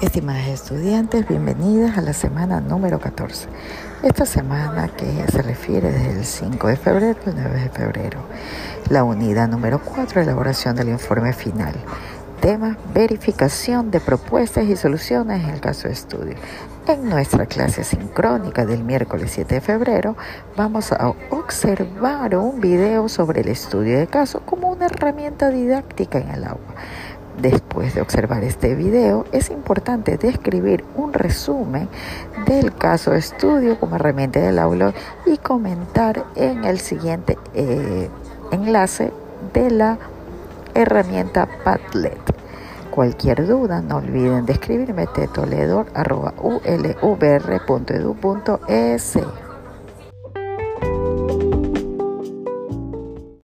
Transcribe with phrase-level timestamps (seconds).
[0.00, 3.48] Estimadas estudiantes, bienvenidas a la semana número 14.
[4.04, 8.20] Esta semana que se refiere desde el 5 de febrero al 9 de febrero.
[8.90, 11.74] La unidad número 4, elaboración del informe final.
[12.40, 16.36] Tema, verificación de propuestas y soluciones en el caso de estudio.
[16.86, 20.16] En nuestra clase sincrónica del miércoles 7 de febrero
[20.56, 26.28] vamos a observar un video sobre el estudio de caso como una herramienta didáctica en
[26.30, 26.76] el agua.
[27.40, 31.88] Después de observar este video, es importante describir un resumen
[32.48, 34.92] del caso estudio como herramienta del aula
[35.24, 38.08] y comentar en el siguiente eh,
[38.50, 39.12] enlace
[39.54, 39.98] de la
[40.74, 42.18] herramienta Padlet.
[42.90, 45.06] Cualquier duda, no olviden de escribirme